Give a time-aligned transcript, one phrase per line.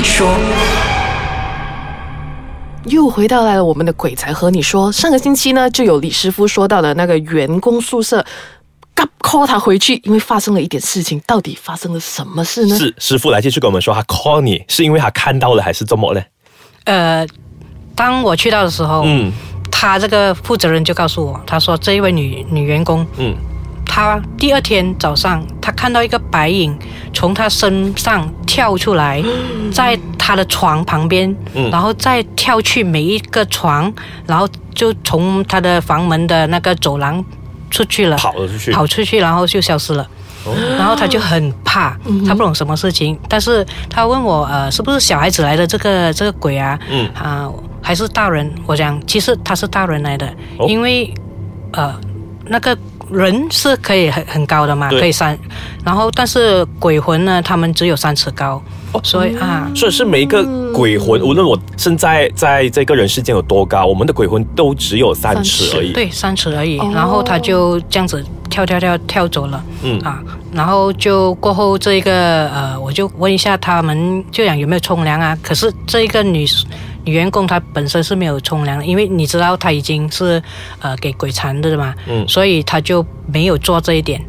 [0.00, 0.34] 你说，
[2.86, 8.24] 又回到来了我们的鬼才和你说，上个星期呢就有李师傅说到的那个员工宿舍。
[8.94, 12.74] 嘎 call 他回去，因为发生了一点事情，到底发生了什么事呢？
[12.78, 16.22] 是师傅来继续跟我们说，他 call 你是因为他看到了还是怎么呢？
[16.84, 17.26] 呃，
[17.94, 19.30] 当我去到的时候，嗯
[19.70, 23.36] 他这个负责人就告诉我，他说这一位女女员工，嗯，
[23.92, 26.78] 她第二天早上，他看到一个白影
[27.12, 29.20] 从他身上跳出来，
[29.72, 31.68] 在他的床旁边，嗯。
[31.72, 33.92] 然后再跳去每一个床，
[34.28, 37.22] 然后就从他的房门的那个走廊
[37.68, 40.08] 出去了，跑了出去，跑出去，然后就消失了。
[40.44, 40.54] 哦。
[40.78, 46.78] 然后他就很怕，他不懂什么事情，但是他问我，呃，是不是小孩子来的这个这个鬼啊？
[46.88, 47.08] 嗯。
[47.08, 47.50] 啊、
[47.82, 48.48] 还是大人？
[48.66, 50.66] 我讲，其实他是大人来的，哦。
[50.68, 51.12] 因为
[51.72, 51.92] 呃，
[52.46, 52.76] 那个
[53.12, 55.38] 人是可以很很高的嘛，可以三，
[55.84, 65.92] 然后但是鬼魂呢，他们只有三尺高，哦所以啊，所以是每一个鬼魂，无论我现在在这个人世间有多高，我们的鬼魂都只有三尺而已。
[65.92, 66.78] 对，三尺而已。
[66.78, 69.62] 哦然后他就这样子跳跳跳跳走了。
[69.82, 75.36] 嗯啊，然后就过后这一个呃，我就问一下他们，就讲有没有冲凉啊？
[75.42, 76.46] 可是这一个女女
[77.04, 80.42] 员工她本身是没有冲凉的，因为你知道她已经是
[80.80, 84.20] 呃给鬼缠的嘛，嗯所以她就没有做这一点。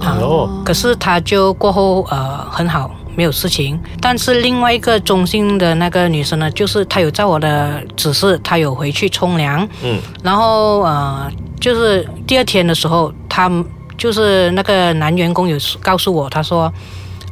[0.00, 2.90] 啊哦可是她就过后呃很好。
[3.16, 13.50] 没有事情，但是另外一个中心的那个女生呢，就是她有照我的指示，她有回去冲凉，嗯然后呃，就是第二天的时候，她
[13.96, 16.72] 就是那个男员工有告诉我，他说，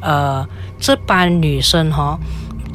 [0.01, 0.45] 呃，
[0.81, 2.19] 这班女生哈，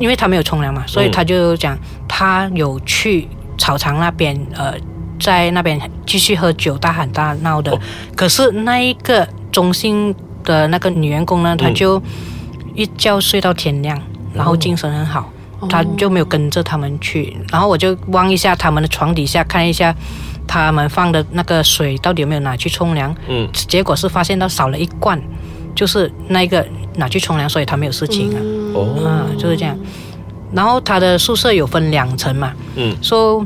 [0.02, 4.74] 因为他没有冲凉嘛，所以嗯他就讲他有去草场那边，呃，
[5.20, 7.72] 在那边继续喝酒，大喊大闹的。
[7.72, 7.80] 哦
[8.16, 10.14] 可是那一个中心
[10.44, 12.02] 的那个女员工呢，她嗯就
[12.74, 14.00] 一觉睡到天亮，
[14.34, 15.32] 然后精神很好。
[15.70, 19.96] 她就没有跟着他们去，然后我就望一下他们的床底下，看一下
[20.48, 23.16] 他们放的那个水到底有没有拿去冲凉。
[23.28, 25.22] 嗯，结果是发现到少了一罐，
[25.76, 28.40] 就是那个拿去冲凉，所以他没有事情啊。
[28.74, 29.78] 哦，啊，就是这样。
[30.54, 33.46] 然后他的宿舍有分两层嘛，嗯说、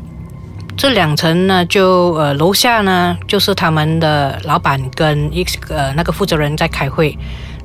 [0.76, 7.18] 这两层呢，就呃楼下呢就是他们的老板跟一个呃那个负责人在开会。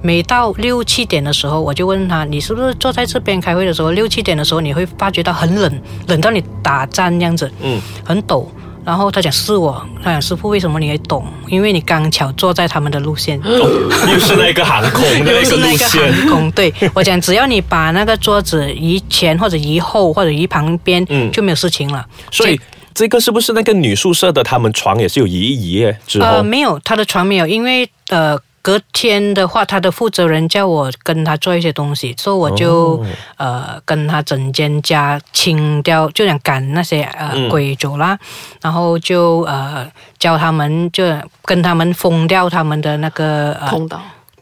[0.03, 8.51] 每到六七点的时候，我就问他：“你是不是坐在这边开会的时候，六七点的时候你会发觉到很冷，冷到你打颤这样子，嗯，很抖？”
[8.85, 11.25] 然后他讲是我，他讲师傅为什么你也懂？
[11.49, 13.69] 因为你刚巧坐在他们的路线，哦
[14.13, 16.13] 又是那个航空的那个是那个路线。
[16.13, 22.05] 航空，对我讲，只要你把那个桌子移前或者移后或者移旁边，嗯就没有事情了。
[22.31, 22.61] 所以
[22.95, 26.27] 这个是不是那个女宿舍的他们床也是有移一移耶之后？
[26.27, 28.39] 呃，没有，他的床没有，因为呃。
[28.63, 33.07] 隔天的话，他的负责人叫我跟他做一些东西，所以我就、哦
[33.37, 38.19] 呃跟他整间家清掉，就想赶那些呃、嗯鬼走啦，
[38.61, 41.05] 然后就呃教他们就
[41.43, 44.01] 跟他们封掉他们的那个呃通道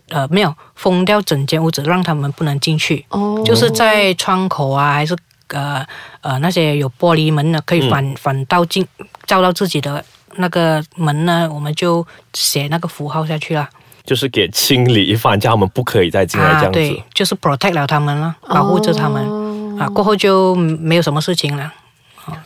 [0.09, 3.07] 呃没有封掉整间屋子，让他们不能进去。
[3.11, 5.17] 哦，就是在窗口啊，还是
[5.49, 5.87] 呃
[6.23, 8.87] 呃那些有玻璃门的，可以反、反倒进
[9.27, 10.05] 照到自己的
[10.37, 13.69] 那个门呢，我们就写那个符号下去啦。
[14.09, 16.79] 就是给清理一番，叫他们不可以再进来这啊，样子。
[16.79, 21.71] 对，就是 protect 了他们了，保护着他们、哦啊，过后就没有什么事情了。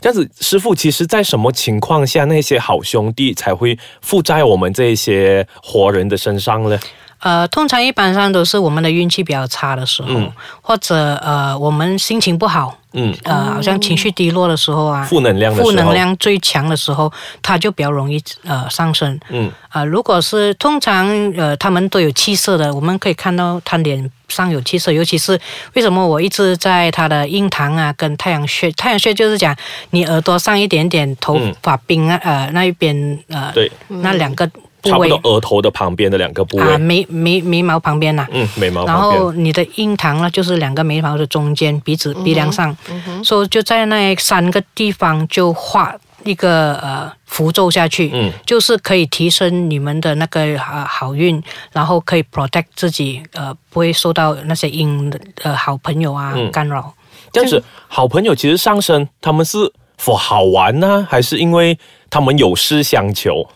[0.00, 6.77] 这样子，师傅，其实在什么情况下那些好兄弟才会附在我们这些活人的身上呢？
[7.22, 10.33] 呃，通常一般上都是我们的运气比较差的时候，嗯。
[10.60, 19.19] 或者呃我们心情不好，嗯，呃好像情绪低落的时候啊，负能量的时候，负能量最强的时候，它就比较容易呃上升。
[19.31, 19.50] 嗯。
[19.69, 25.38] 啊、如果是通常呃他们都有气色的，我们可以看到他脸上有气色，尤其是
[25.75, 29.56] 为什么我一直在他的印堂啊跟太阳穴，太阳穴就是讲
[29.91, 34.49] 你耳朵上一点点头发冰啊、呃那一边呃对，那两个
[34.82, 42.76] 差不多额头的旁边的两个部位，啊眉眉眉毛旁边呐、嗯，眉毛然旁边，后你的印堂呢，就是两个眉毛的中间，鼻子鼻梁上，
[43.25, 45.94] 所以就在那三个地方就画
[46.25, 48.32] 一个呃符咒下去，嗯。
[48.44, 51.43] 就是可以提升你们的那个呃好运，
[51.73, 56.50] 然后可以 protect 自己，呃不会受到那些阴的呃好朋友啊、嗯。
[56.50, 56.93] 干扰。
[57.32, 61.06] 这样子，好朋友其实上身，他们是否好玩呢？
[61.08, 61.78] 还是因为
[62.11, 63.49] 他们有事相求？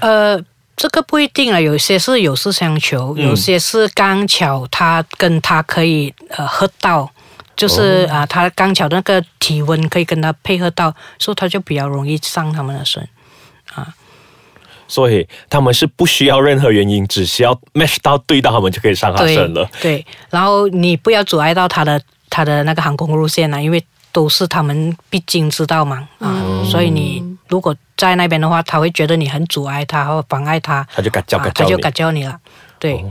[0.00, 0.38] 呃，
[0.76, 7.10] 这个不一定啊，有些是有事相求，嗯有些是刚巧他跟他可以呃合到，
[7.56, 13.08] 就是啊、他刚巧那个体温可以跟他配合到，所以他就比较容易上他们的身
[13.74, 13.94] 啊。
[14.86, 19.68] 所以他们是不需要任何原因，只需要 match 到对到他们就可以上他对身了。
[19.80, 23.82] 对，然后你不要阻碍到他的他的那个航空路线啊，因为
[24.14, 26.30] 都是他们必经之道嘛，啊，
[26.64, 32.38] 所以你如果在那边的话，他会觉得你很阻碍他或妨碍他，他就敢叫啊嘎叫你，他就敢教你了，
[32.78, 33.04] 对。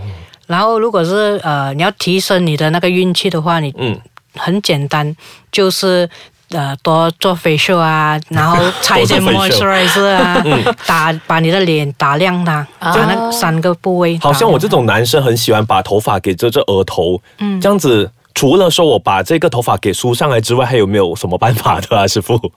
[0.47, 3.99] 然后如果是呃你要提升你的那个运气的话，你嗯，
[4.37, 5.13] 很简单，
[5.51, 6.09] 就是
[6.51, 10.41] 呃多做 facial 啊，然后 擦一些 moisturizer 啊，
[10.85, 12.93] 打把你的脸打亮它，啊。
[12.93, 14.17] 把那三个部位。
[14.19, 18.09] 好像我这种男生很喜欢把头发给遮遮额头，嗯，这样子。
[18.33, 22.51] 除了说我把这个头发给梳上来之外，还有没有什么办法的啊，师傅？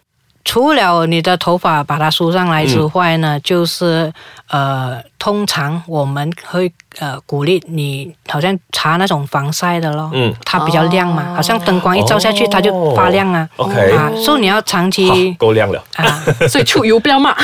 [0.49, 4.13] 除了你的头发把它梳上来之外呢，就是
[4.49, 15.83] 呃，通常我们会呃鼓励你，好像擦那种防晒的咯，嗯它比较亮嘛，好像灯光一照下去、哦它就发亮啊 OK 啊，所以你要长期，够亮了。
[15.97, 16.23] 啊。
[16.49, 17.35] 所以出油不要骂。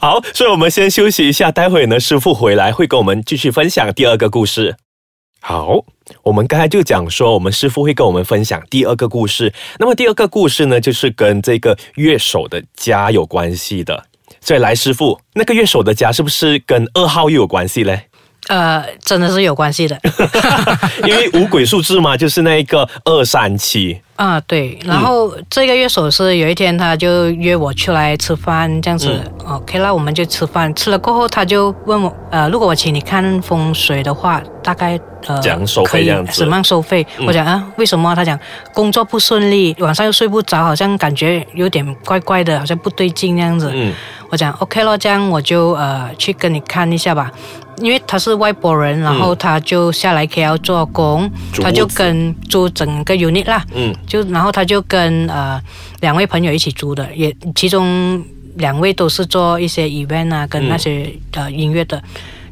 [0.00, 4.76] 好，所以我们先休息一下，待会呢，师傅回来会跟我们继续分享第二个故事。
[5.46, 5.84] 好，
[6.22, 9.52] 我们刚才就讲说，我们师傅会跟我们分享第二个故事。
[9.78, 14.06] 那么第二个故事呢，就是跟这个乐手的家有关系的。
[14.40, 18.06] 所以来，师傅，那个乐手的家是不是跟二号又有关系嘞？
[18.48, 19.98] 呃，真的是有关系的
[21.06, 24.00] 因为五鬼数字嘛，就是那一个二三七。
[24.16, 24.78] 啊，对。
[24.84, 29.10] 然后这个乐手是有一天他就约我出来吃饭，这样子、
[29.44, 30.72] OK 那，我们就吃饭。
[30.74, 37.04] 吃了过后，他就问我，呃，如果我请你看风水的话，大概呃怎样收费这样子怎么样收费？
[37.26, 38.14] 我讲啊，为什么？
[38.14, 38.38] 他讲
[38.72, 43.70] 工作不顺利，晚上又睡不着，好像感觉有点怪怪的，好像不对劲那样子。
[43.74, 43.92] 嗯
[44.30, 47.30] 我讲 OK 咯，这样我就呃去跟你看一下吧，
[47.78, 51.30] 因为他是外国人，然后他就下来 KL 做工，
[51.62, 53.94] 他就跟租整个 unit 啦，嗯。
[54.06, 55.60] 就然后他就跟呃
[56.00, 58.22] 两位朋友一起租的，也其中
[58.56, 62.02] 两位都是做一些 event 啊，跟那些、呃音乐的。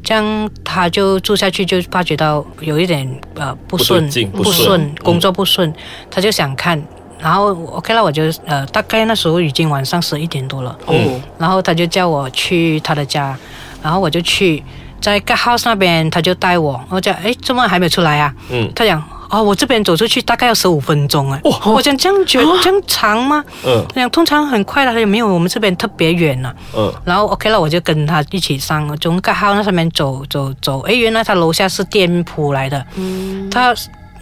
[0.04, 4.80] 这样他就住下去，就发觉到有一点呃不顺不顺。
[4.80, 4.94] 嗯。
[5.02, 5.72] 工作不顺，
[6.10, 6.82] 他就想看。
[7.20, 13.38] 然后 OK 了，我就呃大概那时候已经晚上十一点多了，哦，然后他就叫我去他的家，
[13.80, 14.60] 然后我就去，
[15.02, 18.32] 在 g house 那边，他就带我，我讲，哎，怎么还没出来啊？
[18.50, 18.70] 嗯。
[18.74, 23.44] 他讲，哦，我这边走出去大概要十五分钟哎，我讲这样久 这样长吗？
[23.66, 23.84] 嗯。
[23.88, 26.92] 他讲通常很快的，也没有我们这边特别远呢、嗯。
[27.04, 33.74] 然后 OK 了，我就跟他一起上，从 g house 那上面走走走，哎，原来他楼下是店铺来的，嗯，他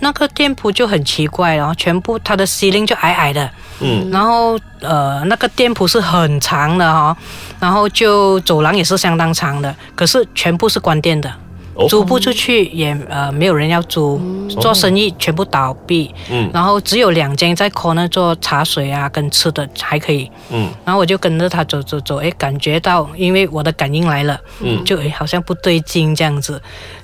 [0.03, 3.51] 那个店铺就很奇怪，然后全部他的 ceiling 就矮矮的，
[3.81, 4.11] 嗯。
[4.11, 7.17] 然后呃，那个店铺是很长的哈、
[7.59, 11.31] 然后就走廊也是相当长的，可是全部是关店的，
[11.89, 16.51] 租不出去也呃没有人要租，做生意全部倒闭，嗯。
[16.53, 20.69] 然后只有两间在 corner 做茶水啊跟吃的还可以，嗯。
[20.85, 24.85] 然后我就跟着他走走走，哎，感觉到因为我的感应来了，嗯。
[24.85, 26.61] 就哎好像不对劲这样子，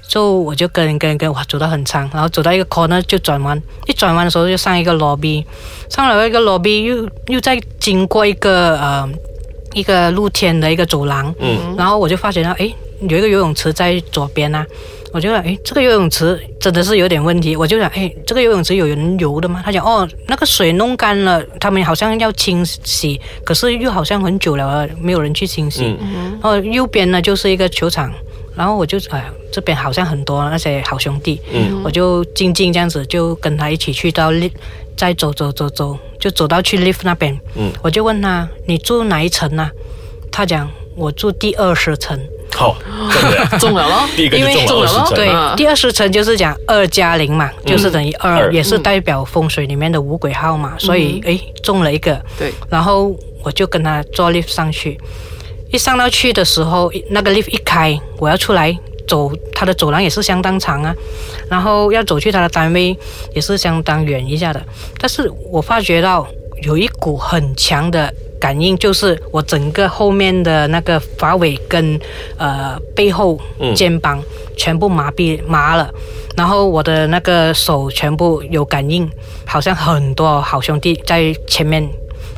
[0.06, 5.44] 就我就跟跟跟哇走到很长，然后走到一个 corner 就转弯，一转弯的时候就上一个 lobby，
[5.88, 9.08] 上了一个 lobby 又又再经过一个呃
[9.72, 11.74] 一个露天的一个走廊，嗯。
[11.78, 12.70] 然后我就发觉到哎
[13.00, 14.66] 有一个游泳池在左边啊。
[15.12, 17.56] 我就想，哎，这个游泳池真的是有点问题。
[17.56, 19.62] 我就想，哎，这个游泳池有人游的吗？
[19.64, 25.96] 他讲，哦，那个水弄干了，他们好像要清洗，可是又好像很久了，没有人去清洗。
[26.00, 28.12] 嗯然后右边呢就是一个球场，
[28.54, 34.30] 然后我就哎，这边好像很多那些好兄弟，嗯我就静静这样子就跟他一起去到
[34.96, 39.70] 再走走走走，就走到去 lift 那边，嗯我就问他你住哪一层啊？
[40.30, 42.18] 他讲我住第二十层，
[42.56, 42.74] 好，
[43.60, 44.08] 中了咯。
[44.16, 45.28] 第一个就因为中了对。
[45.28, 48.52] 啊，第二十层就是讲二加零嘛，就是等于二，二。
[48.52, 54.98] 也是代表风水里面的五鬼号嘛，所以诶中了一个，对，然后我就跟他坐 lift 上去，
[55.70, 58.74] 一上到去的时候，那个 lift 一开，我要出来
[59.06, 60.94] 走，他的走廊也是相当长啊，
[61.50, 62.96] 然后要走去他的单位
[63.34, 64.62] 也是相当远一下的，
[64.98, 66.26] 但是我发觉到
[66.62, 71.98] 有一股很强的感应，就是我整个后面的那个发尾跟
[72.38, 74.22] 呃背后嗯肩膀
[74.56, 75.90] 全部麻痹麻了。
[76.36, 79.10] 然后我的那个手全部有感应，
[79.46, 81.88] 好像很多好兄弟在前面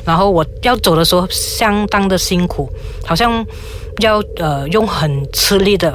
[0.05, 2.69] 然后我要走的时候相当的辛苦，
[3.05, 3.45] 好像
[3.99, 5.93] 要呃用很吃力的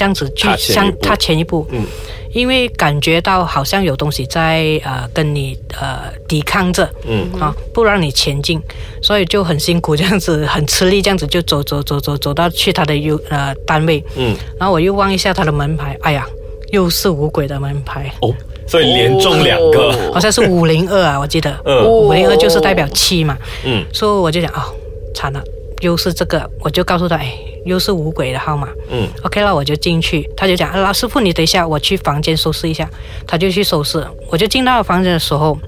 [0.00, 1.84] 这样子去向踏前一步，嗯
[2.32, 7.28] 因为感觉到好像有东西在呃跟你呃抵抗着，嗯。
[7.38, 8.58] 啊，不让你前进，
[9.02, 16.26] 所以就很辛苦，这样子很吃力，这样子就走走走走走到去他的优呃单位，嗯，然后我又望一下他的门牌，哎呀，
[16.72, 18.32] 又是五鬼的门牌，哦，
[18.66, 21.84] 所以连中两个，哦好像是五零二啊，我记得，嗯。
[21.84, 23.84] 五零二就是代表七嘛，嗯。
[23.92, 24.72] 所以我就想哦，
[25.14, 25.42] 惨了，
[25.80, 27.34] 又是这个，我就告诉他，哎，
[27.64, 28.68] 又是五鬼的号码。
[28.90, 32.88] 嗯，OK 了，我就进去，他就讲，啊老师傅，你等一下，我去房间收拾一下。
[33.26, 35.58] 他就去收拾，我就进到房间的时候，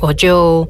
[0.00, 0.66] 我就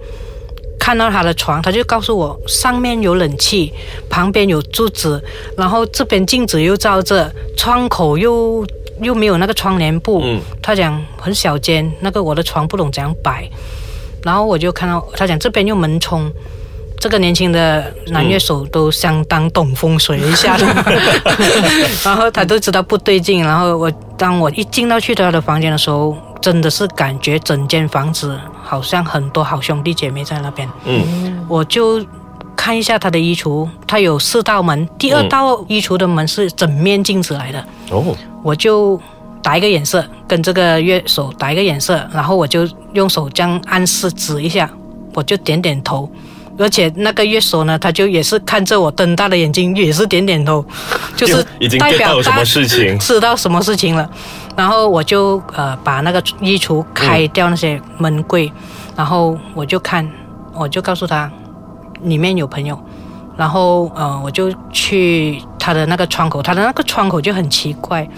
[0.79, 3.73] 看到他的床，他就告诉我上面有冷气，
[4.11, 5.23] 旁边有柱子，
[5.57, 8.67] 然后这边镜子又照着，窗口又
[9.01, 10.21] 又没有那个窗帘布。
[10.25, 13.49] 嗯他讲很小间，那个我的床不懂怎样摆，
[14.25, 16.29] 然后我就看到他讲这边又门冲。
[16.99, 20.67] 这个年轻的男乐手都相当懂风水一下的，
[22.05, 23.45] 然后他都知道不对劲。
[23.45, 30.69] 然后我当我一进到去他的房间的时候，真的是感觉整间房子好像很多好兄弟姐妹在那边。
[30.85, 32.05] 嗯我就
[32.57, 37.65] 看一下他的衣橱，他有四道门，第二道衣橱的门是整面镜子来的。
[37.91, 39.01] 哦，我就
[39.43, 44.69] 打一个眼色，跟这个乐手打一个眼色，然后我就用手这样暗示指一下，
[45.15, 46.11] 我就点点头。
[46.59, 50.65] 而且那个乐手呢，他就也是看着我瞪大的眼睛，也是点点头，
[51.17, 52.99] 就是已经代表有什么事情。
[53.01, 54.09] 知道什么事情了。
[54.57, 58.51] 然后我就呃把那个衣橱开掉那些门柜，
[58.97, 60.09] 然后我就看，
[60.55, 61.31] 我就告诉他
[62.03, 62.79] 里面有朋友。
[63.37, 68.09] 然后呃我就去他的那个窗口，他的那个窗口就很奇怪，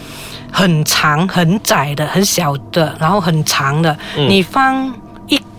[0.52, 5.07] 很长、很窄的、很小的，然后很长的，嗯你放一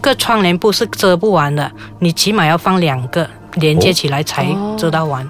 [0.02, 5.28] 个窗帘布是遮不完的，你起码要放两个连接起来才遮到完，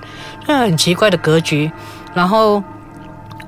[0.48, 1.72] 这、很奇怪的格局。
[2.14, 2.62] 然后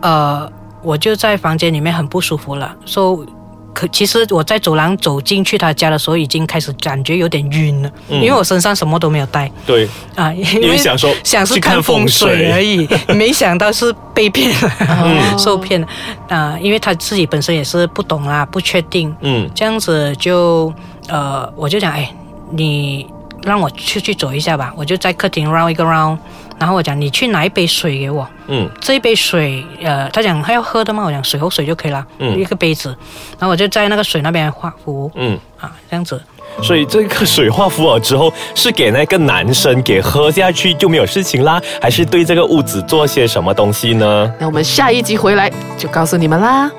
[0.02, 0.50] 呃，
[0.82, 3.26] 我就在房间里面很不舒服了，说、
[3.74, 9.50] 可其实我在走廊走进去他家的时候，已经开始感觉有点晕了，因为我身上什么都没有带。
[9.66, 12.52] 对，啊，因因为想说想是看看风水。
[12.52, 15.88] 而已， 没想到是被骗了， 受骗了。
[16.30, 16.58] 啊！
[16.62, 19.50] 因为他自己本身也是不懂啊，不确定，嗯。
[19.56, 20.74] 这样子就
[21.12, 22.10] 呃，我就讲，哎，
[22.52, 23.06] 你
[23.44, 26.18] 让我出去走一下吧，我就在客厅 round 一个 round，
[26.58, 31.04] 然后我讲你去拿一杯水给我，嗯这一杯水，呃，他讲他要喝的嘛？
[31.04, 32.96] 我讲水和水就可以了，嗯一个杯子，
[33.38, 36.22] 然后我就在那个水那边画符嗯，啊，这样子。
[36.62, 44.34] 所以这个水画符了之后是给那个男生给喝下去就没有事情啦，还是对这个屋子做些什么东西呢？
[44.40, 46.70] 那我们下一集回来就告诉你们啦。